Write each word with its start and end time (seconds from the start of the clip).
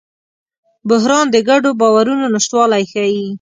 بحران 0.89 1.25
د 1.31 1.37
ګډو 1.49 1.69
باورونو 1.79 2.25
نشتوالی 2.35 2.83
ښيي. 2.91 3.23